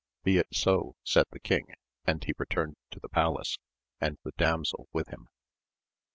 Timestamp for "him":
5.09-5.27